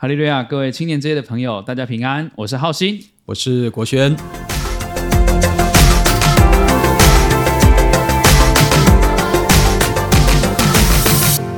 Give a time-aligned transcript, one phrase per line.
[0.00, 0.44] 哈利路亚！
[0.44, 2.30] 各位青年之夜的朋友，大家平安。
[2.36, 4.14] 我是浩兴，我是国轩。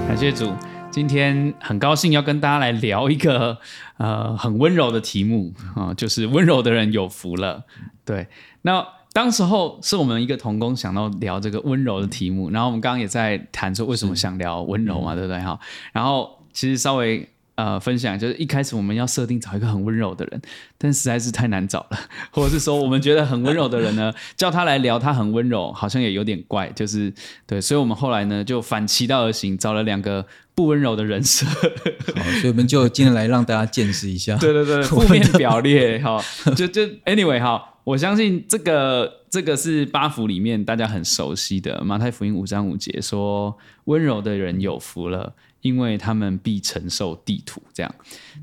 [0.08, 0.50] 感谢主，
[0.90, 3.58] 今天很高兴要跟大家来聊一个
[3.98, 7.64] 呃很温柔的题目啊、呃，就是温柔的人有福了。
[8.06, 8.26] 对，
[8.62, 8.82] 那
[9.12, 15.38] 当时候是我们一个同工想到聊这个温柔的题目，然后我们刚刚也在谈说为什么想聊温柔嘛，对不对？
[15.40, 15.60] 哈，
[15.92, 17.28] 然后其实稍微。
[17.56, 20.40] 呃，分享就是一开始我们要设定找一个很温柔的人，
[20.78, 21.98] 但实在是太难找了，
[22.30, 27.12] 或者是说我们觉得很温柔的人呢， 叫他来聊他很温柔，好像也有点怪，就是
[27.46, 36.22] 对，所以我们后来呢就反其道而行，找了两个不温柔的人设，好， 所以我们就今天来让大家见识一下，对对对， 负面表列，哈，
[36.56, 45.34] 就就 anyway 哈，我相信这个这个是八福里面大家很熟悉的马太福音五章五节说，温柔的人有福了。
[45.60, 47.94] 因为他们必承受地图，这样。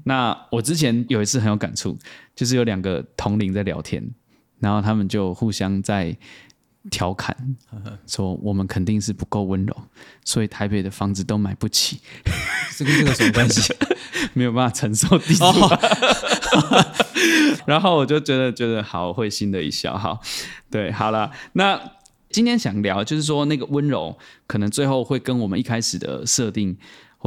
[0.03, 1.97] 那我之前有一次很有感触，
[2.35, 4.03] 就是有两个同龄在聊天，
[4.59, 6.15] 然后他们就互相在
[6.89, 7.35] 调侃，
[8.07, 9.75] 说我们肯定是不够温柔，
[10.23, 11.99] 所以台北的房子都买不起。
[12.77, 13.73] 这跟这个什么关系？
[14.33, 15.45] 没有办法承受地土。
[17.65, 20.21] 然后我就觉得觉得好会心的一笑，好，
[20.69, 21.93] 对，好了，那。
[22.29, 24.15] 今天想聊，就是说那个温柔，
[24.45, 26.77] 可能最后会跟我们一开始的设定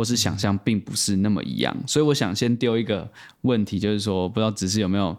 [0.00, 3.06] 或是想象并不是那么一样，所以我想先丢一个
[3.42, 5.14] 问题，就是说，不知道只是有没有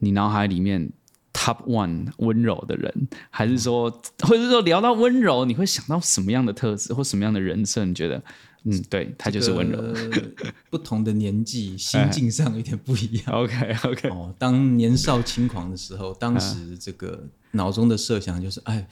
[0.00, 0.90] 你脑海里面
[1.32, 7.86] top one 温柔的人，还是说，或者是说聊到温柔，你会想到什么样的特质或什么样的人设？
[7.86, 8.22] 你觉得，
[8.64, 9.80] 嗯，对，他就是温柔。
[9.94, 13.34] 这个、不同的年纪，心境上有点不一样。
[13.34, 14.10] OK OK。
[14.10, 18.86] 哦，当年少轻狂的时候，当时这个脑中的设想就是，哎。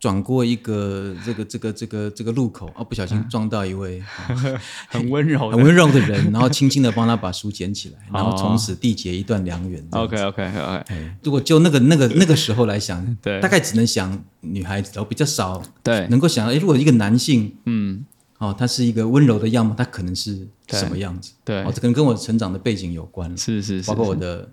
[0.00, 4.00] 转过一个这个这个这个这个路口啊，不小心撞到一位、
[4.86, 9.84] 很温柔很温柔的人，然后轻轻的帮他把书捡起来，然后从此缔结一段良缘。
[9.90, 11.10] OK OK OK。
[11.24, 18.04] 如果就那个那个那个时候来想， 对，大概只能想女孩子，都比较少对，能够想到，哎，如果一个男性，嗯，
[18.38, 21.32] 哦，他是一个温柔的样貌，他可能是什么样子？
[21.44, 24.48] 对，哦，这可能跟我成长的背景有关，是是是，包括我的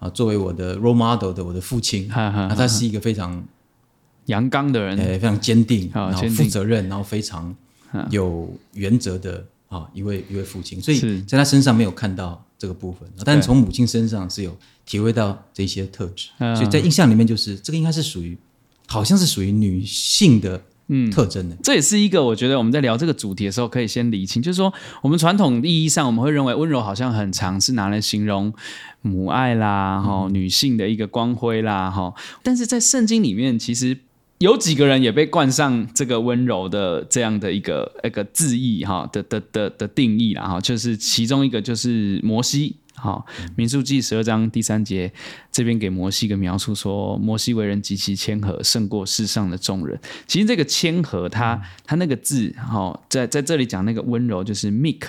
[0.00, 3.46] 啊，作为我的 role model 的我的父亲，啊，他是一个非常。
[4.26, 7.54] 阳刚的人，非常坚定，然后负责任，然后非常
[8.10, 14.56] 有原则的啊一位一位父亲，所以在他身上没有看到这个部分，但是从母亲身上是有
[14.86, 18.38] 体会到这些特质，所以在印象里面就是这个应该是属于，
[18.86, 21.10] 好像是属于女性的嗯。
[21.10, 21.56] 特征的。
[21.62, 24.72] 这也是一个我觉得我们在聊这个主题的时候可以先理清，就是说
[25.02, 28.54] 我们传统意义上我们会认为温柔好像很常是拿来形容
[29.00, 33.98] 母爱啦，哈女性的一个光辉啦，哈，但是在圣经里面其实。
[34.42, 42.74] 有几个人也被冠上这个温柔的这样的一个一个字义哈的的的的定义啦哈，就是其中一个就是摩西。
[43.02, 43.26] 好，
[43.56, 45.12] 民数记十二章第三节，
[45.50, 49.98] 这边给摩西一个描述说，摩西为人极其谦和，胜过世上的众人。
[50.28, 55.02] 其实这个谦和，它它那个字，哈，在在这里讲那个温柔就是 meek，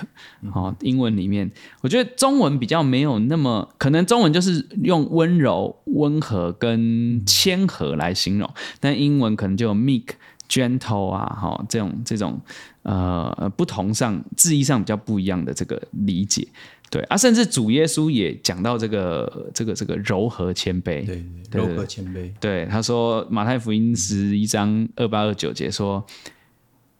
[0.50, 1.48] 好，英文里面，
[1.82, 10.06] 我觉得中文比较没有那么，可能中文就是用温柔、温和跟谦和来形容，但英文可能就有 meek、
[10.48, 12.40] gentle 啊，哈，这种这种
[12.82, 16.48] 呃不同上字义上比较不一样的这个理解。
[16.94, 22.30] 对啊，甚至主耶稣也讲到这个这个这个柔和谦卑，对，柔和谦卑。
[22.38, 26.32] 对，他说马太福音十一章二八二九节说：“嗯、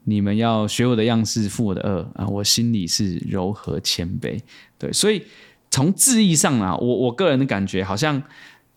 [0.03, 4.41] 你们要学我的样式，负我的轭啊，我心里是柔和谦卑。”
[4.77, 5.22] 对，所以
[5.71, 8.21] 从字义上啊，我我个人的感觉好像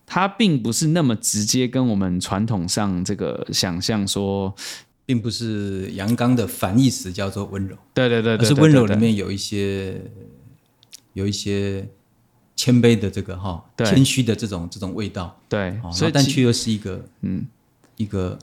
[0.06, 4.54] 他并不是那么直接跟我们传统上这个想象说，
[5.04, 7.76] 并不是阳刚的反义词叫做温柔。
[7.96, 10.00] 对对对，对，对，对，对，对，而是温柔里面有一些。
[11.18, 11.88] 有一些
[12.56, 17.46] 谦卑的这个哈，谦虚的这种这种味道，对，所以但却又是一个嗯，
[17.96, 18.38] 一个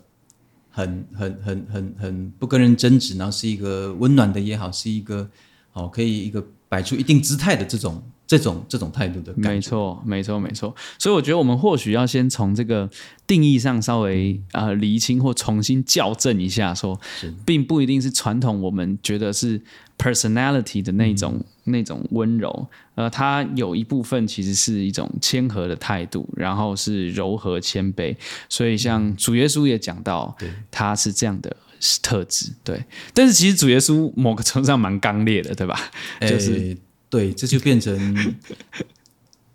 [0.71, 5.31] 很很很很很不跟人争执，然后是一个温暖的也好，是一个
[5.71, 8.03] 好可以一个摆出一定姿态的这种。
[8.37, 10.75] 这种这种态度的感觉，没错，没错，没错。
[10.99, 12.89] 所以我觉得我们或许要先从这个
[13.27, 17.01] 定义上稍微呃厘清或重新校正一下，说
[17.45, 19.61] 并不一定是传统我们觉得是
[19.97, 22.67] personality 的那种、嗯、那种温柔，
[22.97, 28.17] 呃，它有一部分其实是一种谦和的态度，然后是柔和谦卑。
[28.49, 30.37] 所以像主耶稣也讲到，
[30.71, 31.57] 他是这样的
[32.03, 32.83] 特质，对。
[33.13, 35.79] 但是其实主耶稣某个程度上蛮刚烈的，对吧？
[36.21, 36.77] 就是。
[37.11, 38.35] 欸对，这就变成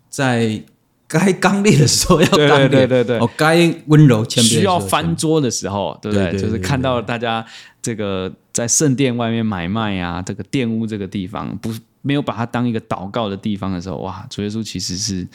[0.10, 0.64] 在
[1.08, 3.04] 该刚烈的时候要刚烈，对对对。
[3.04, 7.46] 对，哦，该温柔谦卑需要翻桌的时候，对不对，就是看到大家
[7.82, 15.28] 这个在圣殿外面买卖啊，这个玷污这个地方，不没有把它当一个祷告的地方的时候，哇，主耶稣其实是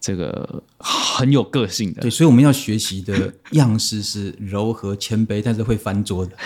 [0.00, 2.02] 这个很有个性的。
[2.02, 6.36] 对，所以我们要学习的样式是柔和谦卑，但是会翻桌的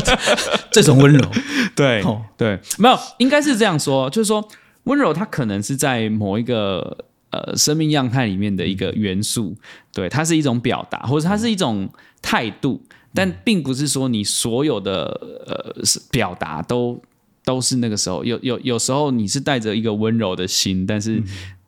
[0.70, 1.30] 这种温柔。
[1.74, 2.02] 对，
[2.36, 4.46] 对，没有，应该是这样说，就是说
[4.84, 9.56] 温柔它可能是在某一个呃生命样态里面的一个元素，
[9.92, 11.88] 对，它是一种表达，或者它是一种
[12.20, 12.82] 态度，
[13.14, 15.04] 但并不是说你所有的
[15.46, 15.74] 呃
[16.10, 17.00] 表达都。
[17.42, 21.20] 都是那个时候，有有有时候你是带着一个温柔的心，但是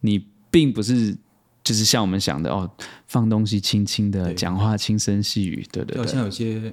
[0.03, 1.17] 你并不是
[1.65, 2.71] 就是像我们想的哦，
[3.09, 5.99] 放东西轻轻的，讲话轻声细语，对对对。
[5.99, 6.73] 好像有些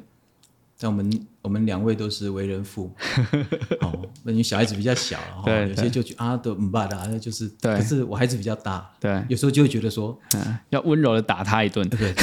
[0.78, 2.92] 像我们我们两位都是为人父，
[3.82, 10.18] 哦，那你小孩子比较小，对，有些就觉得啊都唔巴的，就是，对，可是我孩子比较大，对，有时候就会觉得说，
[10.70, 12.14] 要温柔的打他一顿，对，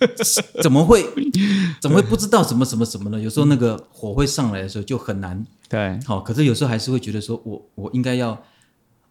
[0.62, 1.04] 怎么会
[1.80, 3.20] 怎么会不知道什么什么什么呢？
[3.20, 5.46] 有时候那个火会上来的时候就很难。
[5.68, 8.42] 对，好，可是有时候还是会觉得说我，我我应该要，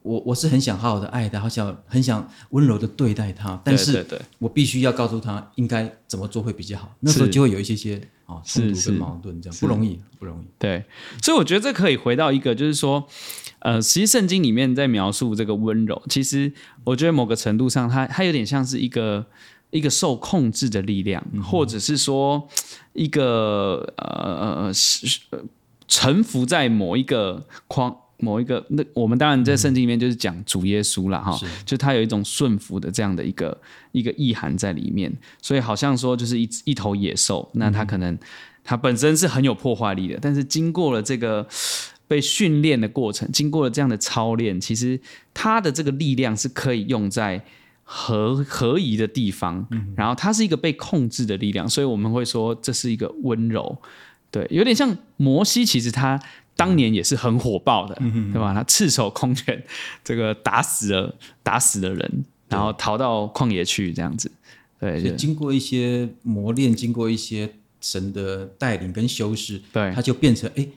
[0.07, 4.06] 我我是很想好好的爱他，好想很想温柔的对待他，但是
[4.39, 6.95] 我必须要告诉他应该怎么做会比较好。
[7.01, 10.45] 那时候就会有一些些啊冲突跟矛盾，这样不容易，不容易。
[10.57, 10.86] 对，
[11.21, 13.06] 所以我觉得这可以回到一个，就是说，
[13.59, 16.51] 呃，其实圣经里面在描述这个温柔，其实
[16.86, 19.25] 我觉得某个程度上它，它它有点像是一个
[19.71, 22.48] 一个受控制的力量，嗯、或者是说
[22.94, 25.19] 一个呃呃是。
[25.89, 33.56] 臣服在某一个框，某一个那我们当然在圣经里面就是讲主耶稣了哈，就他有一种顺服的这样的一个
[33.92, 35.12] 一个意涵在里面，
[35.42, 38.18] 所以好像说就是一一头野兽，那他可能
[38.64, 41.48] 他本身是很有破坏力的，但是经过了这个
[42.08, 45.00] 被训练的过程，经过了这样的操练，其实
[45.34, 47.44] 他的这个力量是可以用在
[47.84, 49.66] 合合宜的地方，
[49.96, 53.78] 然后它是一个被控制的力量，所以我们会说这是一个温柔。
[54.30, 56.19] 对，有点像摩西，其实他
[56.57, 58.54] 当年也是很火爆的，嗯、对吧？
[58.54, 59.63] 他赤手空拳，
[60.04, 64.30] 这个打死了打死了人，然后逃到旷野去，这样子。
[64.80, 70.68] 对，就经过一些磨练，经过一些神的带领跟修饰，对，他就变成哎，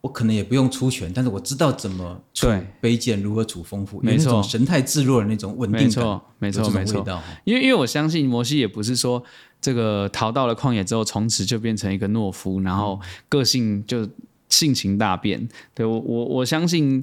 [0.00, 2.48] 我可能也不用出拳，但是我知道怎么处
[2.80, 7.22] 卑贱，如何处丰富，没错，神态自若的那种稳定感，没错，没错，没错。
[7.44, 9.22] 因为因为我相信摩西也不是说。
[9.62, 14.08] 这个逃到了旷野之后，从此就变成一个懦夫，然后个性就
[14.50, 15.48] 性情大变。
[15.74, 17.02] 对，我我我相信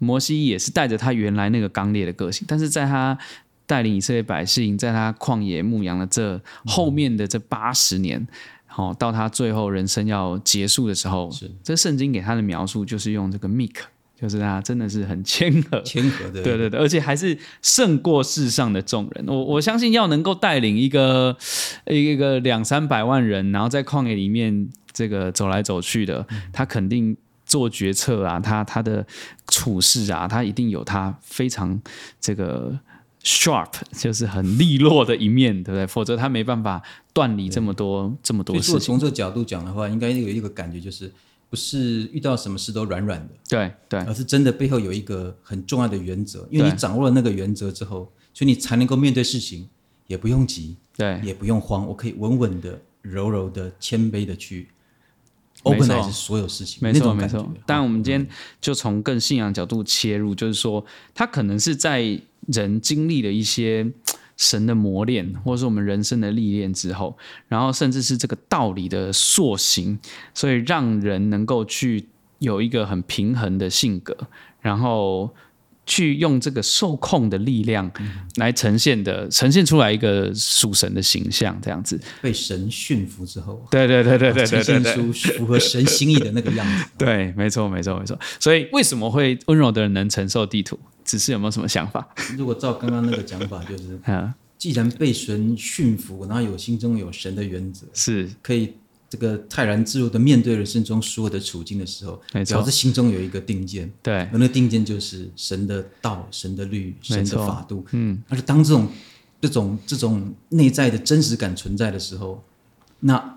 [0.00, 3.16] 摩西也是带着他原来那个刚烈的个性，但是在他
[3.66, 8.26] 带领以色列百姓，在他旷野牧羊的这后面的这八十年，
[8.66, 13.74] 好、嗯、到他最后人生要结束的时候，是这圣经给他的描述就是用这个 meek。
[14.18, 19.22] 就是他真的是很谦和，谦和的，对对对，而且还是胜过世上的众人。
[19.28, 21.36] 我我相信要能够带领一个
[21.84, 27.14] 一个两三百万人，然后在旷野里面这个走来走去的，他肯定
[27.44, 29.06] 做决策啊，他他的
[29.46, 31.78] 处事啊，他一定有他非常
[32.18, 32.80] 这个
[33.22, 35.86] sharp，就是很利落的一面，对不对？
[35.86, 36.82] 否则他没办法
[37.12, 38.80] 断离这么多这么多事情。
[38.80, 41.12] 从这个角度讲的话，应该有一个感觉就是。
[41.48, 49.68] 不是遇到什么事都软软的，对对，而是真的背后有一个很重要的原则，因为你掌握了那个原则之后，所以你才能够面对事情，
[50.08, 54.68] 也不用急，对，也不用慌，我可以稳稳的、柔柔的、谦卑的去
[55.62, 57.50] organize 所有事情，没错没错。
[57.64, 58.26] 但我们今天
[58.60, 63.90] 就从更信仰角度切入，就是说，他可能是在人经历了一些。
[64.38, 67.16] 神的磨练，或者是我们人生的历练之后，
[67.48, 69.98] 然后甚至是这个道理的塑形，
[70.34, 72.06] 所以让人能够去
[72.38, 74.14] 有一个很平衡的性格，
[74.60, 75.30] 然后
[75.86, 77.90] 去用这个受控的力量
[78.36, 86.84] 来呈现的，嗯、呈现出来一个属神的形象，这样子被神驯服之后，对对对对对对，呈现出符合神心意的那个样子。
[86.98, 88.18] 对，没错没错没错。
[88.40, 90.78] 所以为什么会温柔的人能承受地图？
[91.04, 92.04] 只是有没有什么想法？
[92.36, 93.96] 如果照刚刚那个讲法，就是，
[94.58, 98.72] 既然被神驯服，然后有心中有神的原则，是可以
[99.08, 108.88] 这个泰然自若的面对人生中所有的处境的时候，没错，只要是心中有一个定见，对，而那个定见就是神的道、神的律、神的法度，嗯，而且当这种
[109.40, 112.42] 这种这种内在的真实感存在的时候，
[113.00, 113.35] 那。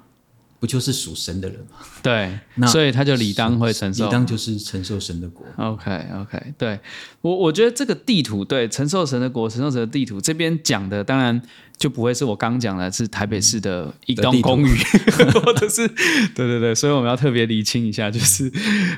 [0.59, 1.77] 不就是属神的人吗？
[2.03, 5.45] 对，那所以他就理当会承受，理当就是承受神的国。
[5.57, 6.79] Okay, 对
[7.21, 11.41] 我我觉得这个地图，对承受神的国，承受神的地图这边讲的，当然
[11.77, 14.75] 就不会是我刚讲的，是台北市的一栋公寓，
[15.45, 18.51] 或者是对对对，所以我们要特别厘清一下，就是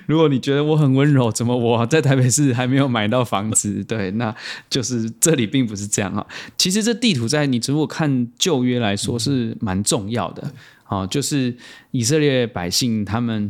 [0.07, 3.83] 如果你觉得我很温柔，怎么我在台北市还没有买到房子？
[3.85, 4.35] 对，那
[4.67, 6.25] 就是这里并不是这样啊。
[6.57, 10.51] 其实这地图在你如果看旧约来说是蛮重要的。
[10.91, 11.55] 哦，就是
[11.91, 13.49] 以色列百姓他们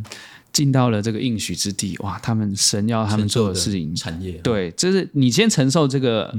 [0.52, 2.16] 进到了这个应许之地，哇！
[2.20, 6.32] 他们神要他们做的事情，产业对，就是你先承受这个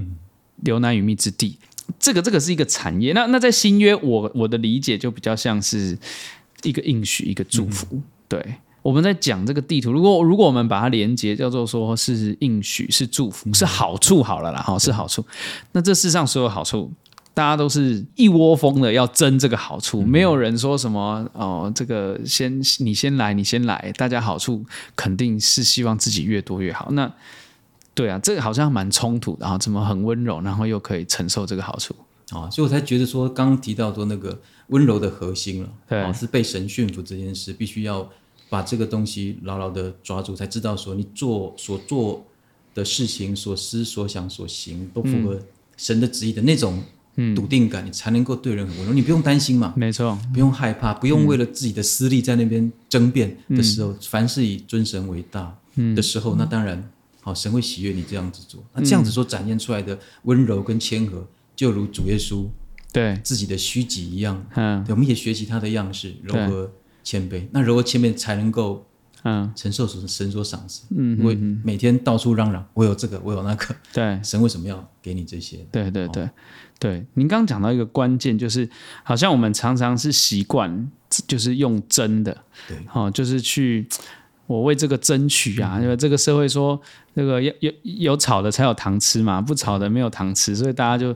[0.62, 3.12] 流奶与蜜之地，嗯、这个这个是一个产业。
[3.12, 5.98] 那那在新约，我我的理解就比较像是
[6.62, 7.86] 一个应许，一个祝福。
[7.92, 15.26] 嗯、对，我们在讲这个地图，如果如果我们把它连接叫做说是应许，是祝福，是好处好了啦，好是好处。
[15.74, 16.90] 那这世上所有好处。
[17.36, 24.64] 大家都是一窝蜂的要争这个好处，没有人说什么哦，这个先你先来，你先来，大家好处
[24.96, 26.90] 肯定是希望自己越多越好。
[26.92, 27.12] 那
[27.96, 31.96] 对啊，这个好像蛮冲突的，然后怎么很温柔，然后又可以承受这个好处
[32.30, 32.48] 啊？
[32.52, 38.08] 所以我才觉得说，刚刚提到说那个温柔的核心了，对，是被神驯服这件事，必须要
[38.48, 42.24] 把这个东西牢牢的抓住，才知道说你做所做
[42.76, 45.40] 的事情、所思所想所行都符合
[45.78, 46.78] 神的旨意的那种。
[46.78, 46.84] 嗯，
[47.36, 48.94] 笃定感，你才能够对人很温柔。
[48.94, 55.56] 你不用担心嘛，没错，不用害怕，不用为了自己的私利在那边争辩的时候，嗯、凡事以尊神为大
[55.96, 56.90] 的时候，嗯、那当然，
[57.22, 58.64] 好，神会喜悦你这样子做。
[58.74, 62.46] 那这样子所展现出来的温柔跟谦和，就如主耶稣
[62.92, 64.46] 对自己的虚己一样。
[64.56, 66.72] 嗯，我们也学习他的样式，柔和
[67.04, 67.44] 谦卑。
[67.52, 68.86] 那柔和谦卑才能够。
[69.24, 75.66] 嗯，承受所神所赏赐，嗯，因为每天到处嚷嚷，我有这个，我有那个，对， 神为什么要给你这些？
[75.72, 76.30] 对对对，
[76.78, 78.70] 对，您刚刚讲到一个关键，就是
[79.04, 80.90] 好像我们常常是习惯，
[81.28, 82.38] 就是用争的，
[82.68, 83.88] 对，哦，就是去
[84.46, 86.80] 我为这个争取啊，因为这个社会说，
[87.16, 91.16] 这个有有有炒的才有糖吃嘛，不炒的没有糖吃，所以大家就。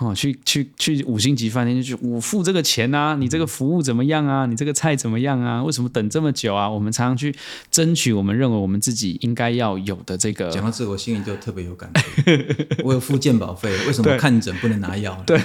[0.00, 4.46] 哦，去去去五星级饭店就去，我付这个钱啊，你这个服务怎么样啊？
[4.46, 5.62] 你这个菜怎么样啊？
[5.62, 6.68] 为什么等这么久啊？
[6.68, 7.34] 我们常常去
[7.70, 10.48] 争取我们认为我们自己应该要有的这个。
[10.48, 12.56] 讲到这，我心里就特别有感觉。
[12.82, 15.20] 我有付健保费，为什么看诊不能拿药？
[15.26, 15.38] 对，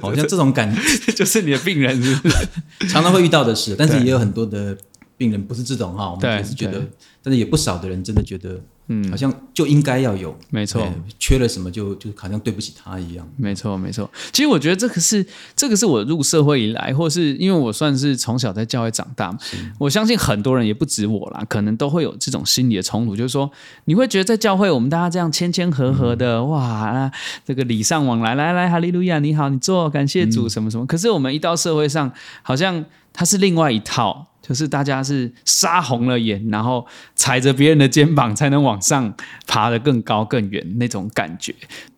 [0.00, 0.80] 好像这种感觉
[1.12, 2.48] 就是你的病人是不是
[2.88, 4.78] 常常会遇到的事，但是也有很多的
[5.18, 6.82] 病人不是这种哈，我们也是觉得，
[7.22, 8.58] 但是也不少的人真的觉得。
[8.90, 10.82] 嗯，好像就应该要有，没错，
[11.18, 13.28] 缺了什么就就好像对不起他一样。
[13.36, 14.10] 没错，没错。
[14.32, 19.36] 其实我觉得这个是这个是我入社会以来，或是因为我算是从小在教会长大，
[19.78, 23.50] 我相信很多人也不止我啦，可能都会有这种心理的冲突，就是说
[23.84, 27.12] 你会觉得在教会我们大家这样谦谦和和的，嗯、哇，
[27.44, 30.84] 这个礼尚往来，来来，哈利路亚，你好，你坐，感谢主，什么什么。
[30.84, 32.10] 嗯、可是我们一到社会上，
[32.40, 32.82] 好像
[33.18, 34.26] 它是另外一套。
[34.40, 39.12] 就是大家是杀红了眼，然后踩着别人的肩膀才能往上
[39.46, 41.54] 爬得更高更远那种感觉，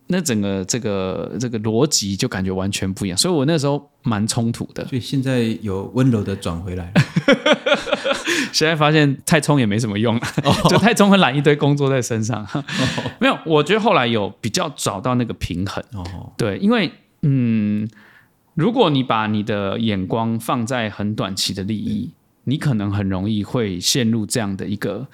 [0.07, 4.85] 那整个这个这个逻辑就感觉完全不一样，所以我那时候蛮冲突的。
[4.85, 6.91] 所以现在有温柔的转回来，
[8.51, 10.19] 现在发现太冲也没什么用，
[10.69, 12.45] 就太冲会揽一堆工作在身上。
[13.17, 15.81] 没有，我觉得后来有比较找到那个平衡。
[16.35, 17.87] 对，因为嗯，
[18.53, 22.11] 如果你把你的眼光放在很短期的利益。
[22.43, 25.07] 你可能很容易会陷入这样的一个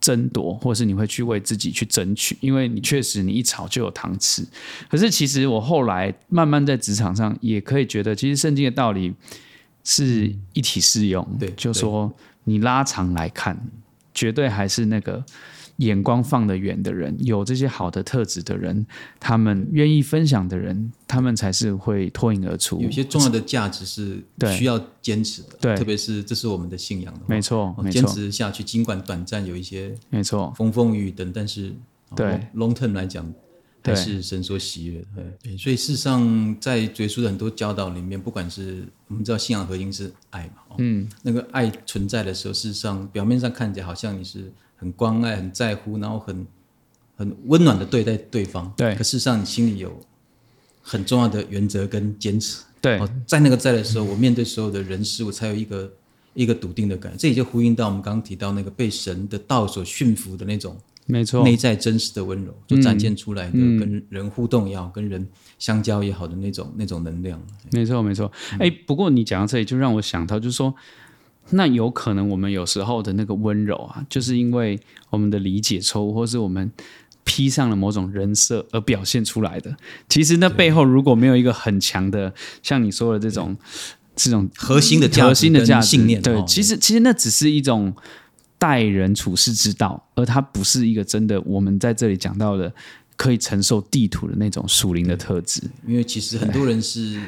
[0.00, 4.44] 争夺，或是你会去为自己去争取，因为你确实你一吵就有糖吃。
[4.90, 9.14] 可是其实我后来慢慢在职场上也可以觉得，其实圣经的道理
[9.84, 11.24] 是一体适用。
[11.38, 13.56] 对，就说你拉长来看，
[14.12, 15.24] 绝对还是那个。
[15.78, 18.84] 眼光放得远的人，有这些好的特质的人，
[19.20, 22.80] 他们愿意分享的人，他们才是会脱颖而出。
[22.80, 24.20] 有些重要的价值是
[24.56, 31.72] 需要坚持的，对，特别是这是我们的信仰没错，坚持下去，尽管短暂有一些没错风风雨雨等，但是
[32.16, 33.32] 对 long term 来讲，
[33.84, 35.22] 还是神所喜悦的。
[35.40, 44.52] 对，所以事实上，在主耶稣的很多教导里面，不管是我们知道信仰核心是爱嘛，嗯，那个爱存在的时候，事实上表面上看起来好像你是。
[44.78, 46.46] 很关爱、很在乎，然后很
[47.16, 48.72] 很温暖的对待对方。
[48.76, 50.00] 对，可事实上你心里有
[50.80, 52.62] 很重要的原则跟坚持。
[52.80, 55.92] 对，在那个在的时候，我面对所有的人事，物才有一个
[56.32, 57.18] 一个笃定的感觉。
[57.18, 65.26] 这也就呼应到我们刚刚提到那个被神的道所驯服的那种，没错，内在真实的温柔，就展现出来的跟人互动也好，跟人
[65.58, 67.42] 相交也好的那种那种能量。
[67.72, 68.30] 没错，没错。
[68.60, 70.72] 哎，不过你讲到这里，就让我想到，就是说。
[71.50, 74.78] 那有可能我们有时候的那个温柔啊，就是因为
[75.10, 76.70] 我们的理解错误，或是我们
[77.24, 79.76] 披上了某种人设而表现出来的。
[80.08, 83.56] 其实那背后如果没有一个很强的，像你说的这种
[84.14, 87.94] 这种核心的核心的价值信念，对，其实其实那只是一种
[88.58, 92.72] 待人处事之道，而它不是一个真的我们在这里讲到的
[93.16, 95.62] 可以承受地图的那种属灵的特质。
[95.86, 97.20] 因为其实很多人是，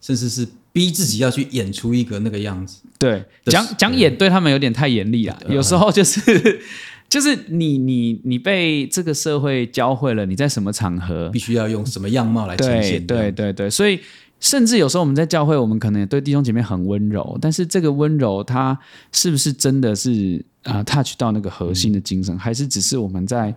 [0.00, 0.46] 甚至是。
[0.72, 5.36] 逼自己要去演出一个那个样子，对，讲讲演对他们有点太严厉了。
[5.48, 6.60] 有时候就是
[7.08, 13.98] 就是你你你被这个社会教会了，你在什么场合必须要用什么样貌来呈现，对对对对，所以
[14.38, 18.78] 甚至有时候我们在教会，我们可能也对弟兄姐妹很温柔，但是这个温柔，它
[19.12, 23.54] 是不是真的是啊、呃、touch 到那个核心的精神，还是只是我们在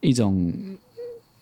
[0.00, 0.52] 一种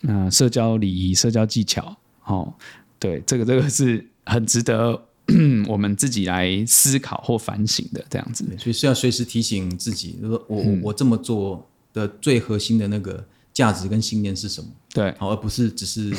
[0.02, 1.96] 啊、呃、社交礼仪、社交技巧？
[2.26, 2.52] 哦，
[2.98, 5.02] 对，这个这个是很值得
[5.68, 8.44] 我们自己来思考或反省的，这样子。
[8.58, 14.68] 所以是要随时提醒自己，说我我、嗯、我这么做的最核心的那个价值跟信念是什么？
[14.92, 16.12] 对，而不是只是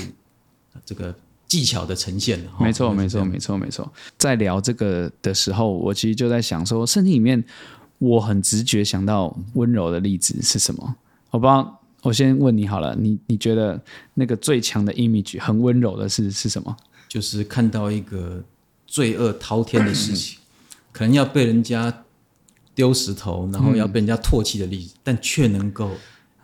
[0.86, 1.14] 这个。
[1.50, 3.92] 技巧的呈现，没错，没错，没错，没错。
[4.20, 7.44] 在聊这个的时候，我其实就在想说，圣经里面
[7.98, 10.96] 我很直觉想到温柔的例子是什么？
[11.32, 13.82] 我不知道，我先问你好了，你你觉得
[14.14, 16.78] 那个最强的 image 很温柔的是是什么？
[17.08, 18.44] 就是看到一个
[18.90, 20.40] 罪恶滔天的事情，
[20.92, 22.04] 可能要被人家
[22.74, 25.92] 丢石头，然后要被人家唾弃的例子，嗯、但却能够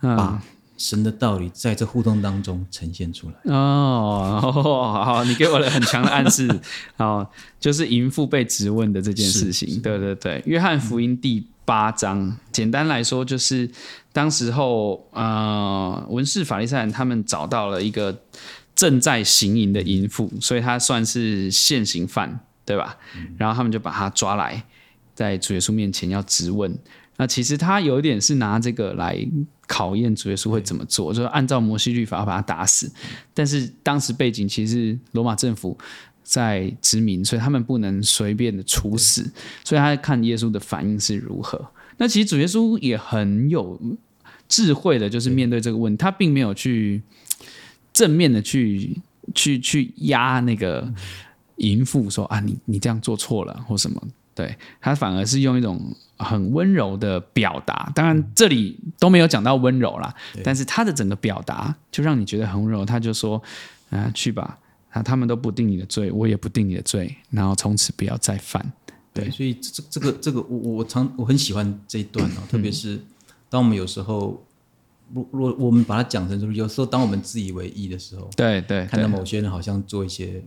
[0.00, 0.42] 把。
[0.78, 6.46] 神的道理在这互动当中呈现出来哦，好，好，你给我了很强的暗示，
[6.98, 10.42] 好，就是淫妇被质问的这件事情，对对对。
[10.44, 13.70] 约翰福音第八章，嗯、简单来说就是
[14.12, 18.14] 当时候呃文士法利赛人他们找到了一个
[18.76, 22.96] 正在行淫的淫妇，所以他算是现行犯，对吧？
[23.16, 24.62] 嗯、然后他们就把他抓来，
[25.14, 26.78] 在主耶稣面前要质问。
[27.16, 29.18] 那其实他有一点是拿这个来
[29.66, 32.92] 考验主耶稣会怎么做，就是按照摩西律法把他打死。
[33.32, 35.78] 但是当时背景其实罗马政府
[36.22, 39.32] 在殖民，所以他们不能随便的处死，
[39.64, 41.66] 所以他看耶稣的反应是如何。
[41.96, 43.80] 那其实主耶稣也很有
[44.46, 47.02] 智慧的，就是面对这个问题，他并没有去
[47.96, 49.00] 正面的去
[49.34, 50.86] 去去压那个
[51.56, 53.98] 淫妇说啊，你你这样做错了或什么。
[54.34, 55.80] 对，他反而是用一种
[56.18, 62.84] 很温柔的表达，当然这里都没有讲到温柔啦，但是他的整个表达就让你觉得很温柔。
[62.84, 63.42] 他就说
[63.88, 64.58] ：“啊，去吧，
[64.90, 68.62] 啊，他们都不定你的罪，我也不定你的罪，然后从此不要再犯。”
[69.14, 73.00] 对，所以这这个这个我我常我很喜欢这一段哦， 特别是
[73.48, 74.45] 当我们有时候，
[75.12, 80.42] 若若我们把它讲成就是有时候当我们自以为意的时候，对对，看到某些人好像做一些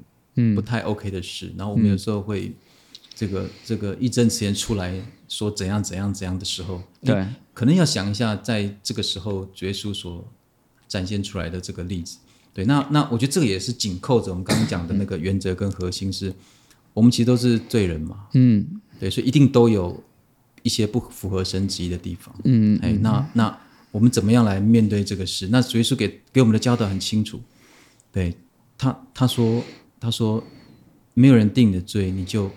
[0.56, 2.54] 不太 OK 的事，然后我们有时候会。
[3.16, 10.26] 这个这个义正词严出来说怎样怎样怎样的时候，对，可能要想一下，在这个时候，主耶稣所
[10.88, 12.18] 展现出来的这个例子，
[12.54, 16.36] 对，那那我觉得这个也是紧扣着我们刚刚讲的那个原则跟核心是，是
[16.94, 18.66] 我们其实都是罪人嘛，嗯，
[19.02, 20.02] 对，所以一定都有
[20.64, 23.60] 一些不符合神旨意的地方，嗯，哎，那那
[23.92, 25.48] 我们怎么样来面对这个事？
[25.52, 27.40] 那主耶稣给给我们的教导很清楚，
[28.12, 28.36] 对
[28.78, 29.64] 他他说
[30.00, 30.44] 他说
[31.14, 32.50] 没有人定你的罪，你就。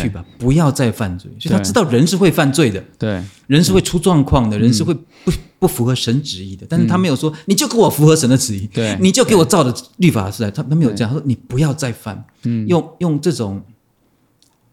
[0.00, 1.30] 去吧，不要再犯罪。
[1.38, 6.66] 所以他知道人是会犯罪的，对，人是会出状况的，人是会不不符合神旨意的。
[6.66, 10.50] 但是他没有说，你就给我符合神的旨意，对，你就给我照着律法来。
[10.50, 12.24] 他他没有这样，他说你不要再犯。
[12.44, 13.62] 嗯，用用这种，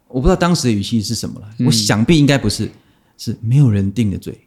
[0.08, 1.50] 我不知道当时的语气是什么了。
[1.66, 2.72] 我想必应该不是，
[3.18, 4.40] 是没有人定的罪，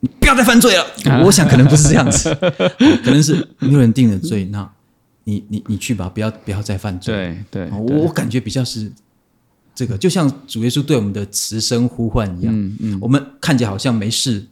[0.00, 0.84] 你不要再犯罪了。
[1.24, 2.34] 我想可能不是这样子，
[3.04, 4.44] 可能是没有人定了罪。
[4.46, 4.70] 那
[5.24, 7.14] 你你你去吧，不要不要再犯罪。
[7.50, 8.92] 对对，我我感觉比较是。
[9.74, 14.44] 这个就像主耶稣对我们的慈声呼唤一样，嗯嗯、我们看起来好像没事、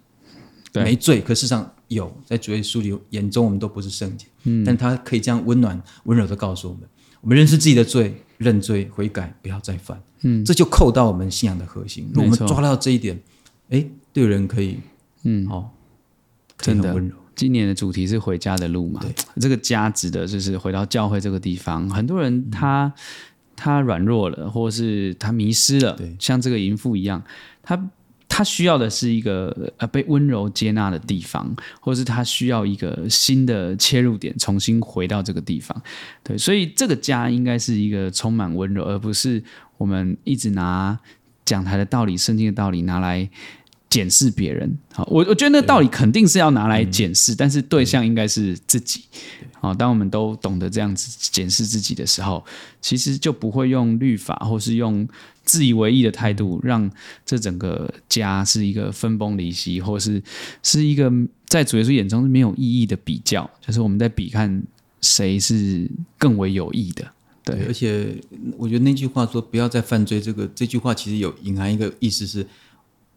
[0.73, 2.17] 没罪，可事实上有。
[2.25, 6.83] 在主耶稣里眼中，我们都不是圣洁，嗯、但他可以这样温暖、温柔的告诉我们：
[7.21, 10.01] 我们认识自己的罪，认罪悔改，不要再犯。
[10.21, 12.09] 嗯、这就扣到我们信仰的核心。
[12.15, 13.21] 如果我们抓到这一点，
[13.71, 14.79] 哎错，对人可以，
[15.27, 15.71] 嗯，好、哦，
[16.57, 17.15] 真的温柔。
[17.35, 19.01] 今年的主题是回家的路嘛？
[19.03, 21.91] 对，这个家指的就是回到教会这个地方。
[21.91, 22.87] 很多人他。
[22.87, 22.93] 嗯
[23.59, 27.25] 他软弱了，或是他迷失了，对像这个淫妇一样，
[27.63, 27.91] 他
[28.29, 35.75] 他需要的是一个呃被温柔接纳的地方，或是他需要一个新的切入点，重新回到这个地方。
[36.23, 39.43] 对，所以这个家应该是一个充满温柔，而不是
[39.79, 41.01] 我们一直拿
[41.47, 43.27] 讲台的道理、圣经的道理拿来
[43.89, 44.77] 检视别人。
[44.93, 49.03] 好，我我觉得那道理肯定是要拿来检视，但是对象应该是自己。
[49.59, 52.45] 好，当我们都懂得这样子检视自己的时候，
[52.81, 55.09] 其实就不会用律法或是用
[55.45, 56.91] 自以为意的态度，让
[57.25, 60.23] 这整个家是一个分崩离析，或是
[60.63, 61.11] 是一个
[61.47, 64.63] 在主耶稣眼中是没有意义的比较，就是我们在比看
[65.01, 67.11] 谁是更为有益的。
[67.43, 68.15] 对，而且
[68.59, 72.45] 我觉得那句话说“不要再犯罪”，这个这句话其实有隐含一个意思是，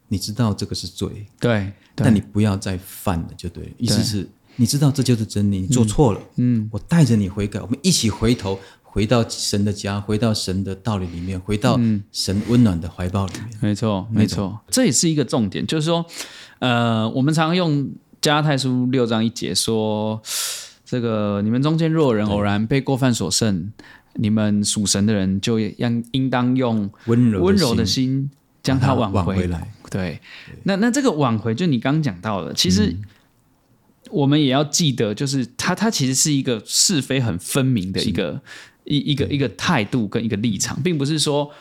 [0.09, 1.07] 你知道这个是罪，
[1.39, 2.03] 对，对。
[2.03, 4.27] 但你不要再犯了，就对，意思是。
[4.57, 11.79] 你知道这就是真理，你做错了，嗯，嗯，我带着你悔改，我们一起回头，回到神的家，回到神的道理里面，回到
[12.11, 13.49] 神温暖的怀抱里面。
[13.51, 16.05] 嗯、没错，没错，这也是一个重点，就是说，
[16.59, 20.21] 呃，我们常用加拉太书六章一节说，
[20.83, 23.71] 这个你们中间若有人偶然被过犯所胜，
[24.15, 28.29] 你们属神的人就应应当用温柔温柔的心
[28.63, 29.71] 将它挽回来。
[29.89, 30.19] 对，
[30.63, 32.95] 那那这个挽回，就你刚刚讲到的，其实
[34.09, 38.41] 我们也要记得，就是它它其实是一个是非很分明的一个
[38.83, 41.51] 一一个一个态度跟一个立场，并不是说。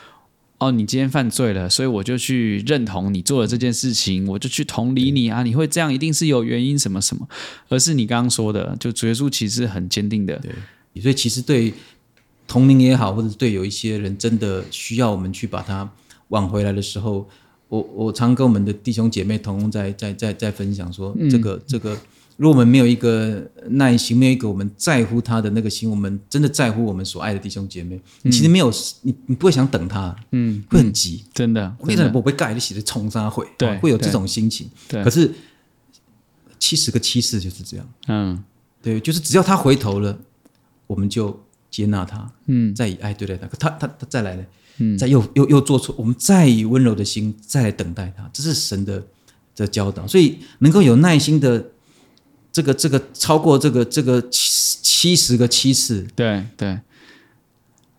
[0.61, 5.41] 哦，你今天犯罪了，所以我就去认同你做了这件事情，我就去同理你啊！
[5.41, 7.25] 你会这样，一定是有原因什么什么，
[7.69, 10.37] 而是你刚刚说的，就主耶稣其实很坚定的。
[10.39, 11.73] 对，所以其实对
[12.45, 15.89] 同龄也好，或者是对有一些人真的需要我们去把他
[16.29, 17.27] 挽回来的时候，
[17.67, 21.97] 我我常跟我们的弟兄姐妹同工在在在在分享说，这个、嗯、这个。
[22.37, 31.75] 如果我们没有一个耐心，没有一个我们在乎他的那个心，我们真的在乎我们所爱的弟兄姐妹，嗯、你其实没有你，你不会想等他，嗯，会很急，嗯、真的。
[31.81, 33.45] 为什么我被盖的写的冲杀会？
[33.57, 34.69] 对，会有这种心情。
[34.87, 35.29] 对，可是
[36.57, 38.41] 七十个七次就是这样，嗯，
[38.81, 40.17] 对，就是只要他回头了，
[40.87, 41.37] 我们就
[41.69, 43.47] 接纳他，嗯，再以爱对待他。
[43.47, 44.45] 可他他他再来了，
[44.79, 49.03] 嗯，再又又又做错，我们再以温柔的心再来等待他，这是神的
[49.55, 50.07] 的教导。
[50.07, 51.71] 所以能够有耐心的。
[52.51, 56.79] 这个这个超过这个这个七七十个七次，对对，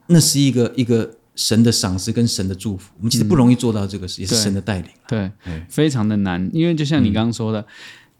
[0.09, 2.91] 那是一个一个神的赏赐跟神的祝福。
[2.99, 4.91] 我们其实不容易做到这个事，嗯、也是神的带领。
[5.07, 7.67] 对，对非常的难，因为就像你刚刚说的，嗯、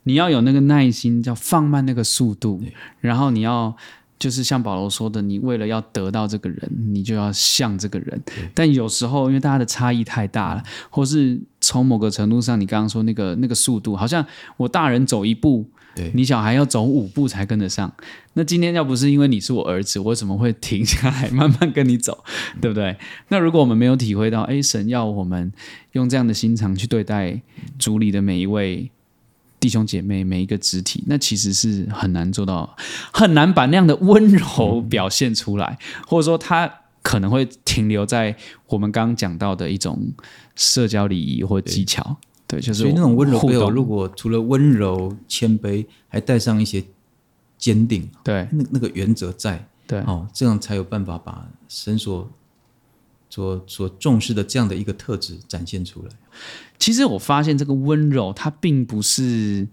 [0.05, 2.63] 你要有那个耐心，叫放慢那个速度，
[3.01, 3.77] 然后你要
[4.21, 8.23] 就是像保罗说的，你为了要得到这个人，你就要像这个人。
[8.55, 14.25] 但有时候因为大家的差异太大了，或是从某个程度上，你刚刚说那个那个速度，好像
[14.59, 15.67] 我大人走一步。
[15.93, 17.93] 对你小孩要走五步才跟得上，
[18.35, 22.23] 那今天要不是因为你是我儿子，我怎么会停下来慢慢跟你走，
[22.61, 22.97] 对不对？
[23.27, 25.53] 那如果我们没有体会到，哎，神要我们
[25.93, 27.43] 用这样的心肠去对待
[27.77, 28.89] 主里的每一位
[29.61, 32.75] 弟兄姐妹，每一个肢体，那其实是很难做到，
[33.13, 38.35] 很难把那样的温柔表现出来，或者说他可能会停留在
[38.67, 40.13] 我们刚刚讲到的一种
[40.57, 42.17] 社交礼仪或技巧。
[42.47, 46.83] 对，就是所以那种温柔背后，如果除了温柔、谦卑，还带上一些
[47.57, 52.29] 坚定，对，那那个原则在，对，哦，这样才有办法把神所
[53.31, 56.11] 所所重视的这样的一个特质展现出来。
[56.79, 59.67] 其实我发现这个温柔，它并不是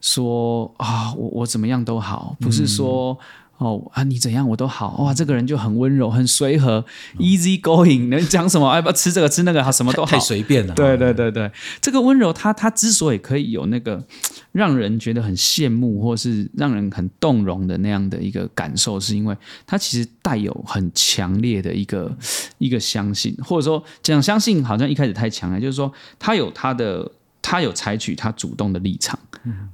[0.00, 3.18] 说啊，我我怎么样都好，不是说。
[3.60, 6.82] 嗯哦啊，你怎样我都好哇，这个人就很温柔，很随和、
[7.18, 8.74] 嗯、，easy going，能讲什么？
[8.74, 9.60] 要不要吃这个吃那个？
[9.62, 10.74] 他什么都好，太随便了。
[10.74, 14.02] 对对对对，这个温柔他，他他之所以可以有那个
[14.52, 22.10] 让人觉得很羡慕，或是让人很动容的那样的一个感受，是因为他其实带有很强烈的一个
[22.56, 27.12] 一个相信，或者说讲相信好像一开始太强了，就是说他有他的。
[27.42, 29.18] 他有采取他主动的立场，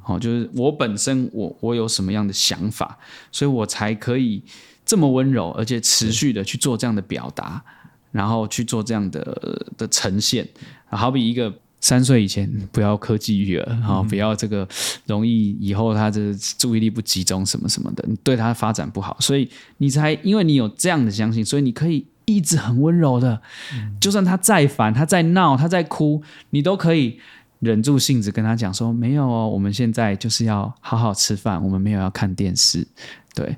[0.00, 2.96] 好、嗯，就是我本身我我有什么样的想法，
[3.32, 4.40] 所以我才可以
[4.84, 10.46] 这么温柔，而且持续的去做这样的表达，嗯、然后去做这样的的呈现。
[10.88, 14.66] 好比一个三岁以前不要科技育儿，好、嗯，不要这个
[15.06, 23.42] 容易以后他的注意力不集中什么什么的，你对他的发展不好，所以你才因为你有这样的相信，所以你可以一直很温柔的，
[23.74, 27.18] 嗯、就算他再烦，他再闹，他再哭，你都可以。
[27.60, 32.86] 忍住性子跟他讲说：“没有哦，我们现在就是要好好吃饭，我们没有要看电视。”
[33.34, 33.56] 对，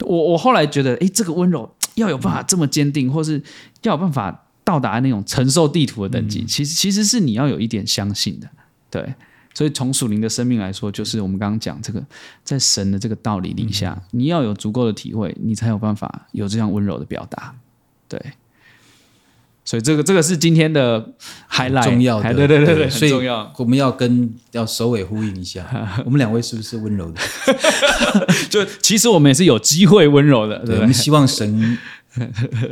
[0.00, 3.42] 我，我后来觉得，诶，这个温柔要有办法这么坚定，或是
[3.82, 8.48] 要有办法到达那种承受地图的等级，其实其实是你要有一点相信的。
[8.88, 9.14] 对，
[9.54, 12.00] 所以从属灵的生命来说，就是我们刚刚讲这个，
[12.44, 17.54] 在神的这个道理底下，你要有足够的体会，你才有办法有这样温柔的表达。
[18.08, 18.20] 对。
[19.70, 21.12] 所以这个这个是今天的
[21.48, 23.12] highlight，重要的，对对对对，所以
[23.56, 25.64] 我们要跟要首尾呼应一下，
[26.04, 27.20] 我们两位是不是温柔的？
[28.50, 31.78] 就其实我们也是有机会温柔的，对，我们希望神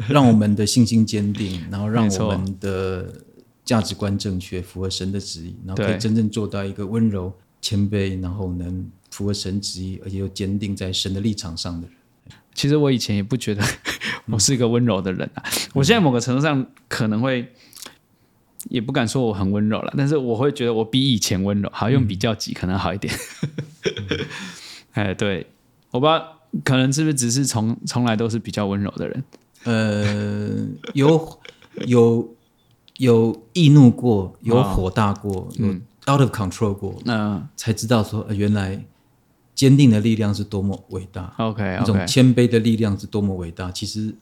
[0.08, 3.06] 让我们的信心坚定，然后让我们的
[3.64, 7.32] 价值观正确，符合神的旨意，然后可以真正做到一个温柔
[7.62, 11.96] 谦卑，然后能符合神旨意，而且又坚定在神的立场上的人。
[12.54, 13.62] 其实我以前也不觉得
[14.30, 15.42] 我是一个温柔的人啊，
[15.74, 17.50] 我现在某个程度上可能会，
[18.68, 23.14] 也不敢说我很温柔了，但是我会觉得我比以前温柔，好用比较级可能好一点。
[24.92, 25.46] 哎，对，
[25.90, 29.24] 我不知道可能是不是只是从从来都是比较温柔的人，
[29.64, 31.40] 呃，有
[31.86, 32.34] 有
[32.98, 35.68] 有易怒过，有火大过，哦、有
[36.12, 38.84] out of control 过，那、嗯、才知道说原来。
[39.58, 43.72] 坚定的力量是多么伟大，OK，那种谦卑的力量是多么伟大。
[43.72, 44.14] 其实，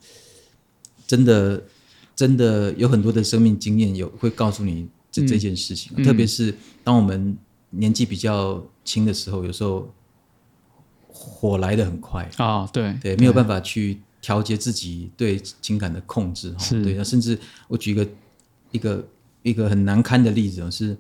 [1.07, 1.62] 真的，
[2.14, 6.03] 真的有很多的生命经验有会告诉你这、嗯、这件事情。
[6.03, 7.37] 特别是当我们
[7.68, 9.92] 年纪比较轻的时候，有时候
[11.07, 18.09] 火来的很快啊、哦，对对，没有办法去调节自己对情感的控制哈，对，那甚至我举一个
[18.70, 19.09] 一个
[19.42, 20.96] 一个很难堪的例子是，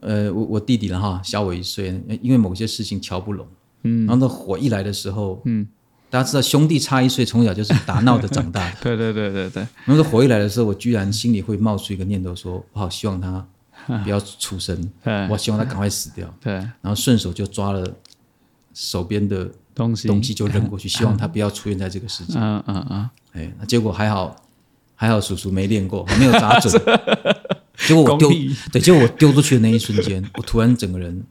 [0.00, 3.48] 呃，我我弟弟了哈，小我一岁，因为某些事情瞧不拢，
[3.82, 5.66] 嗯，然后那火一来的时候，嗯，
[6.10, 13.46] 大家知道兄弟差一岁，从小就是打闹的长大的，对对对对对，然后火一来的时候，我居然心里会冒出一个念头说，说我好希望他
[14.04, 17.86] 不要出生， 对，我希望他赶快死掉， 对，然后顺手就抓了
[18.74, 24.36] 手边的东西，东西就扔过去， 希望他不要出现在这个世界，嗯嗯嗯，哎，那结果还好，
[24.94, 26.72] 还好叔叔没练过，没有砸准。
[27.86, 28.30] 结果我丢，
[28.70, 31.24] 对，结果我丢出去的那一瞬间，我突然整个人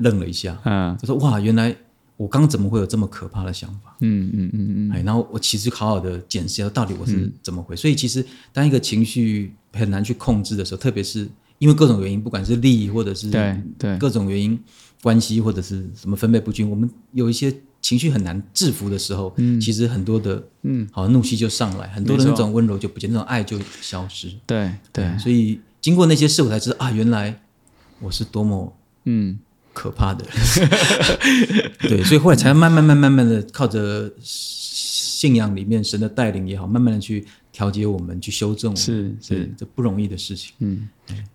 [0.00, 0.58] 愣了一下。
[0.64, 1.74] 嗯，他说哇，原来
[2.16, 3.96] 我刚怎么会有这么可怕的想法？
[4.00, 4.90] 嗯嗯嗯嗯。
[4.92, 7.82] 哎，然后我其实好好的检视一下，到底我是怎么回事。
[7.82, 11.28] 所以其实当一个情绪很难去控制的时候，特别是
[11.58, 14.58] 因为各种原因，不管是利益或者是对对各种原因
[15.02, 17.54] 关系或者是什么分配不均，我们有一些。
[17.80, 24.28] 情绪很难制服的时候，嗯，其实很多的，嗯，好怒气就上来，很多的那种温柔就不见，那种爱就消失。
[24.44, 27.40] 对对，所以经过那些事，我才知道啊，原来
[28.00, 29.38] 我是多么嗯
[29.78, 30.24] 可怕的
[31.88, 40.52] 对，所以后来才慢慢慢慢慢的靠着信仰里面神的带领也好，慢慢的去调节我们，去修正我们，是是这不容易的事情。
[40.58, 40.88] 嗯。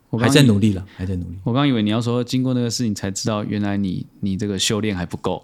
[0.09, 1.37] 我还在努力了，还在努力。
[1.43, 5.43] 我刚以为你要说，经过那个事情才知道，原来你你这个修炼还不够。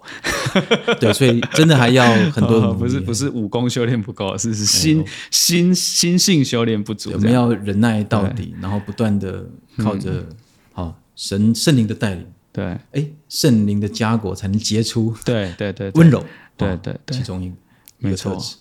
[1.00, 2.72] 对，所以真的还要很多、哦。
[2.78, 7.10] 不是不是武功修炼不够，是是心、哎、心心性修炼不足。
[7.14, 9.44] 我们要忍耐到底，然后不断的
[9.78, 10.24] 靠着
[10.72, 12.24] 好、嗯、神圣灵的带领。
[12.52, 15.14] 对，哎，圣灵的家果才能结出。
[15.24, 16.24] 对对对，温柔。
[16.56, 18.56] 对对对，其中一个特质。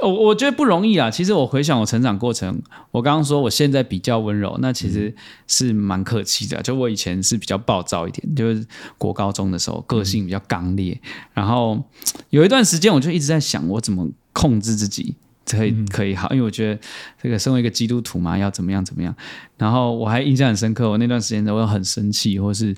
[0.00, 1.10] 我我觉得不容易啊。
[1.10, 5.14] 其实我回想我成长过程，我刚刚说我现在比较温柔，那其实
[5.46, 6.62] 是蛮客气的。
[6.62, 10.98] 就我以前是比较暴躁一点，就是国高中的时候个性比较刚烈，
[11.34, 11.82] 然后
[12.30, 15.16] 有一段时间我就一直在想我怎么控制自己。
[15.58, 16.80] 可以可以好，因为我觉得
[17.22, 19.14] 这个身为一个基督徒嘛，要怎么样怎么样。
[19.56, 22.74] 然后我还印象很深刻，我那段时间我很生气，或是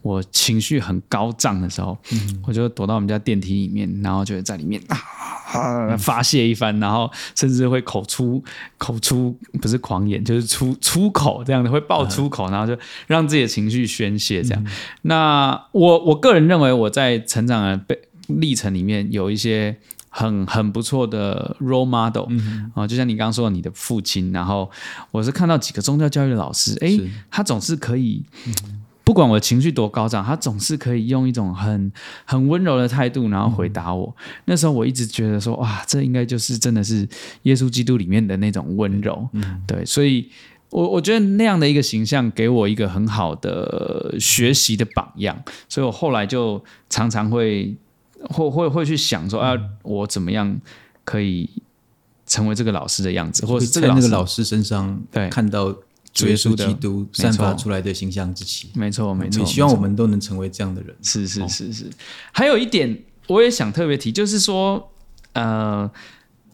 [0.00, 4.96] 我情绪很高涨的时候，嗯、我就躲到我们家电梯里面，然后就在里面啊，
[5.52, 8.42] 啊发泄一番，然后甚至会口出
[8.78, 14.64] 口出不是狂言，就是出出口这样的，会爆粗口，然后就让自己的情绪宣泄这样。
[14.64, 14.70] 嗯、
[15.02, 19.76] 那我我个人认为我在成长的被历程里面有一些。
[20.14, 24.30] 很很不错的 role model 啊、嗯哦，就像你刚刚说的，你的父亲。
[24.30, 24.70] 然后
[25.10, 28.22] 我是看到几个宗教教育的老师，哎，他总是可以，
[29.02, 31.90] 不管我的情绪多高涨，他总是可以用一种很
[32.26, 34.14] 很温柔的态度，然后回答我。
[34.18, 37.08] 嗯、那时候我一直觉得说，哇，这应该就是真的是
[37.44, 39.26] 耶稣基督里面的那种温柔。
[39.32, 40.28] 嗯、对，所以
[40.68, 47.74] 我我觉得那样的一个形象给我一个很好的学习的榜样，所以我后来就常常会。
[48.28, 50.60] 会会会去想说啊，我怎么样
[51.04, 51.48] 可以
[52.26, 55.72] 成为这个老师的样子，或者是在那个老师身上对看到
[56.12, 58.70] 主耶稣基督散发出来的形象之气。
[58.74, 60.94] 没错没错，也希望我们都能成为这样的人。
[61.02, 61.90] 是是是是。
[62.32, 64.92] 还有一点，我也想特别提，就是说，
[65.32, 65.90] 呃，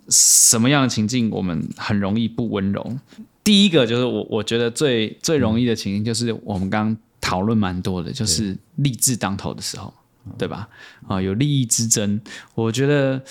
[0.09, 2.99] 什么样的情境我们很容易不温柔？
[3.45, 9.93] 第一个就是我我觉得最最容易的情境，就是我们刚刚讨论蛮多的，就是立志当头的时候。
[10.37, 10.69] 对吧？
[11.07, 12.21] 啊，有利益之争，
[12.55, 13.23] 我觉得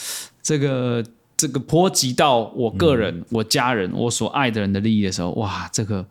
[0.41, 1.03] 这个
[1.35, 6.05] 这个波及到我个人、嗯、我家人、我所爱的人的利益的时候，哇，这个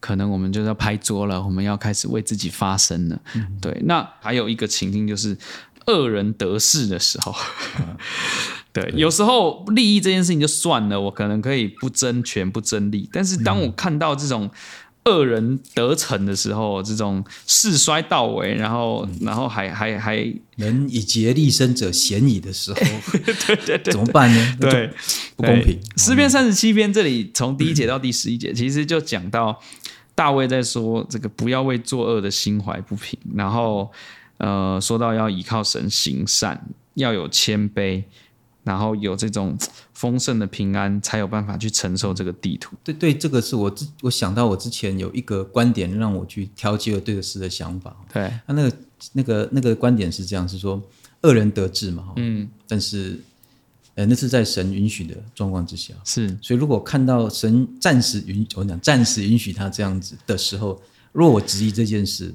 [0.00, 3.18] 可能我们就要拍桌了，我们要开始为自己发声了。
[3.34, 5.36] 嗯、对，那还有一个情境就是
[5.86, 7.34] 恶人得势的时候，
[7.78, 7.96] 嗯、
[8.72, 14.50] 对，对有时候利益这件事情就算了，我可能可以不争权不争利，但是当我看到这种。
[15.06, 22.80] 恶人得逞的时候，这种势衰到尾，然后，然后还还还能以竭力生者嫌矣的时候，
[23.46, 24.56] 对对对，怎么办呢？
[24.60, 24.90] 对，
[25.36, 25.78] 不公平。
[25.96, 29.58] 诗篇三十七篇这里从第一节到第十一节，其实就讲到
[30.14, 33.90] 大卫在说这个不要为作恶的心怀不平，然后
[34.38, 36.60] 呃说到要依靠神行善，
[36.94, 38.02] 要有谦卑。
[38.66, 39.56] 然后有这种
[39.94, 42.74] 丰盛的平安，才有办法去承受这个地图。
[42.82, 47.96] 对对，这个是我之我想到我之前有一个观点，让我去挑起了对的事的想法。
[48.12, 48.76] 对，那那个
[49.12, 50.82] 那个那个观点是这样，是说
[51.22, 53.20] 恶人得志嘛，嗯，但是
[53.94, 56.36] 呃，那是在神允许的状况之下，是。
[56.42, 62.34] 所以如果看到神暂时允，我讲暂时允许他这样子的时候，若我质疑这件事。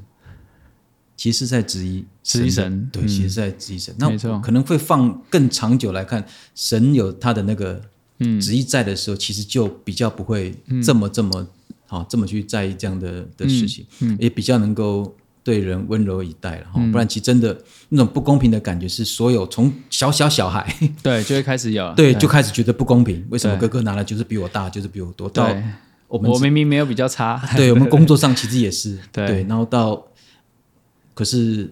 [1.22, 3.94] 其实在质疑质疑神，对，其实在质疑神。
[4.00, 7.80] 那可能会放更长久来看，神有他的那个
[8.42, 10.52] 旨意在的时候，其实就比较不会
[10.84, 11.48] 这么这么
[11.86, 13.86] 好，这么去在意这样的的事情，
[14.18, 17.56] 也比较能够对人温柔以待了哈，不然其实真的
[17.90, 21.86] 那种不公平的感觉是所有从小小小孩 对就会开始有。
[21.94, 22.20] 对，对。
[22.20, 25.30] 就开始觉得不公平，为什么哥哥拿了就是比我大，就是比我多？
[25.30, 25.56] 到
[26.08, 30.04] 我们我明明没有比较差， 对我们工作上其实也是对，对，然后到
[31.14, 31.72] 可是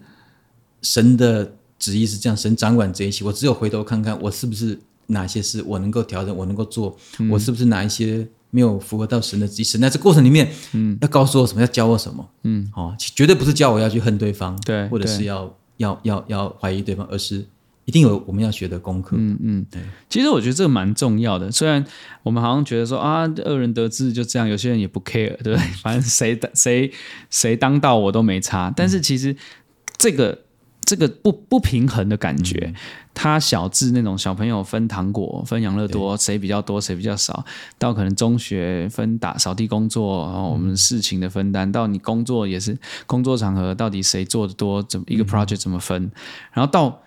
[0.82, 8.28] 神的旨意是这样，神掌管这一切，我只有回头看看我是不是哪些事我能够调整，我能够做，嗯、我是不是哪一些。
[8.52, 17.46] 没有符合到神的旨意，神在这过程里面，嗯，要告诉我什么，要教我什么，嗯，哦，绝对不是教我要去恨对方，对，或者是要要要要怀疑对方，而是
[17.90, 19.82] 一定有我们要学的功课，嗯嗯，对。
[20.08, 21.84] 其实我觉得这个蛮重要的，虽然
[22.22, 25.58] 我们好像觉得说啊，恶人得志就这样，有些人也不 care，对不对？
[25.82, 26.92] 反正谁谁
[27.32, 29.36] 谁当道我都没差，但是其实
[29.98, 30.44] 这个。
[30.86, 32.74] 这个不不平衡的感觉，
[33.14, 37.46] 他小至那种小朋友分糖果、分养乐多，谁比较多谁比较少，
[37.78, 42.76] 到可能中学分打扫地工作，然后我们事情的分担，到你工作也是
[43.06, 46.10] 工作场合，到底谁做的多，怎么一个 project 怎么分，
[46.54, 47.00] 然后到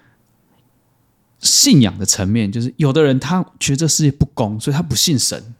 [1.53, 5.55] 信仰的层面，就是有的人他觉得这世界不公，所以他不信神，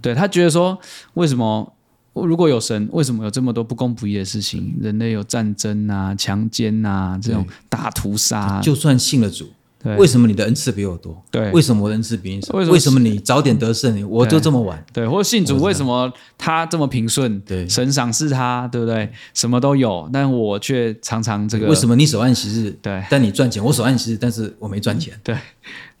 [0.00, 0.78] 对，他觉得说
[1.12, 1.74] 为什么？
[2.12, 4.76] 如果有神，为什么有这么多不公不义的事情？
[4.80, 8.60] 人类有战争啊、强奸啊这种大屠杀。
[8.60, 9.48] 就算信了主，
[9.96, 11.22] 为什么你的恩赐比我多？
[11.30, 12.52] 对，为什么我的恩赐比你少？
[12.54, 14.84] 为什么，你早点得胜，我就这么晚？
[14.92, 17.40] 对，或者信主，为什么他这么平顺？
[17.40, 19.10] 对，神赏赐他，对不对？
[19.32, 21.66] 什么都有，但我却常常这个。
[21.66, 22.70] 为什么你手按息日？
[22.82, 25.12] 对，但你赚钱，我手按息日，但是我没赚钱。
[25.22, 25.36] 对。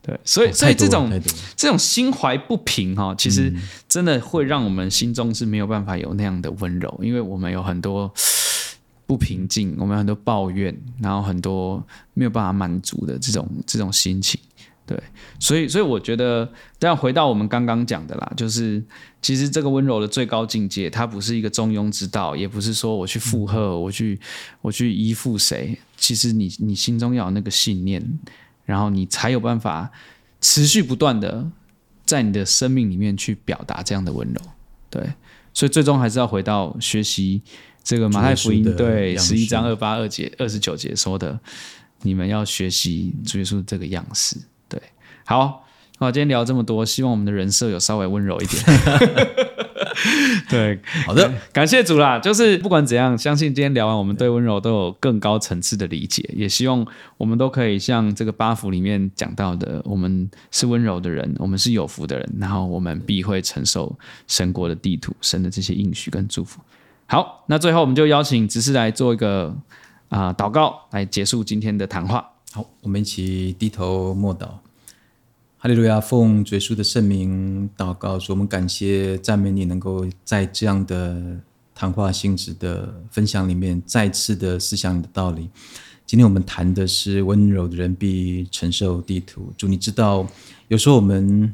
[0.02, 1.10] 对，所以所以这种
[1.54, 3.52] 这种心怀不平哈，其实
[3.86, 8.10] 真的会让我们心中是没有办法有那样的温柔，因为我们有很多
[9.10, 14.40] 不平静，我们有很多抱怨，然后很多没有办法满足的这种这种心情。
[14.86, 14.96] 对，
[15.40, 18.80] 所以所以我觉得，这样回到我们刚刚讲的啦，就是
[19.20, 24.20] 其实这个温柔的最高境界，它不是一个中庸之道，也不是说我去附和，我去
[24.60, 28.00] 我去依附谁，其实你你心中要有那个信念。
[28.64, 29.90] 然后你才有办法
[30.40, 31.50] 持续不断的
[32.04, 34.40] 在你的生命里面去表达这样的温柔，
[34.88, 35.12] 对，
[35.52, 37.42] 所以最终还是要回到学习
[37.82, 41.38] 这个马太福音对十一章二八二节二十九节说的，
[42.02, 44.36] 你们要学习主耶稣这个样式，
[44.68, 44.80] 对，
[45.24, 45.64] 好，
[45.98, 48.62] 好，今天聊这么多，希望我们的人设有稍微温柔一点。
[50.48, 52.18] 对， 好的，感谢主啦。
[52.18, 56.28] 就是不管怎样，相信今天聊完，我们对温柔都有更高层次的理解。
[56.34, 66.60] 也希望我们都可以像这个八福里面讲到的，我们是温柔的人，我们是有福的人，然后我们必会承受神国的地图，神的这些应许跟祝福。
[67.10, 69.48] 好，那最后我们就邀请执事来做一个
[70.10, 72.24] 啊、呃、祷告，来结束今天的谈话。
[72.52, 74.46] 好，我们一起低头默祷。
[75.58, 76.00] 哈利路亚！
[76.00, 81.20] 奉主耶稣的圣名祷告，说我们感谢赞美你，能够在这样的
[81.74, 85.50] 谈话性质的分享里面，再次的思想你的道理。
[86.06, 89.52] 今天我们谈的是温柔的人必承受地土。
[89.58, 90.24] 主，你知道，
[90.68, 91.52] 有时候我们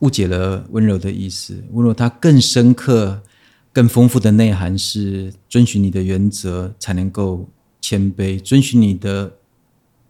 [0.00, 1.62] 误解了温柔的意思。
[1.70, 3.22] 温柔它更深刻、
[3.72, 7.48] 更丰富的内涵是遵循你的原则，才能够
[7.80, 9.38] 谦卑；遵循你的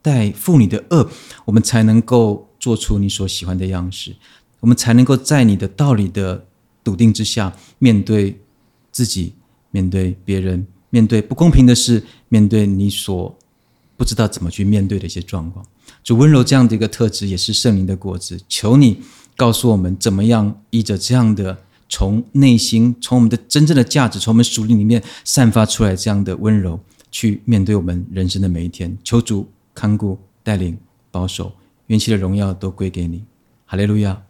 [0.01, 1.09] 待负你的恶，
[1.45, 2.49] 我们才能够。
[2.63, 4.15] 做出你所喜欢的样式，
[4.61, 6.47] 我们才能够在你的道理的
[6.85, 8.41] 笃定之下，面对
[8.93, 9.33] 自己，
[9.73, 13.37] 面对别人，面对不公平的事，面对你所
[13.97, 15.67] 不知道怎么去面对的一些状况。
[16.05, 18.41] 主温柔这样的一个特质，也是圣灵的果子。
[18.49, 19.03] 求你
[19.37, 21.59] 告诉我们，怎么样依着这样的
[21.95, 28.97] 从内心、从我们的真正的价值、从我们属灵里面散发出来这样的温柔，去面对我们人生的每一天。
[29.05, 30.79] 求主看顾、带领、
[31.11, 31.53] 保守。
[31.89, 33.23] 元气的荣耀都归给你，
[33.67, 34.23] 哈利路亚，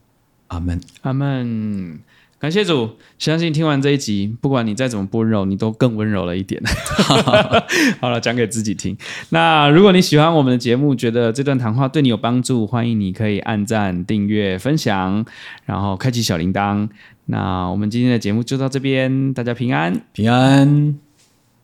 [0.49, 2.01] 阿门，阿门。
[2.43, 6.61] 感谢主，相信听完这一集，不管你再怎么不温柔，你都更温柔了一点。
[8.01, 8.97] 好了，讲给自己听。
[9.29, 15.25] 那如果你喜欢我们的节目，觉得这段谈话对你有帮助，欢迎你可以按赞、订阅、分享，
[15.67, 16.89] 然后开启小铃铛。
[17.27, 21.12] 那我们今天的节目就到这边，大家平安，平安。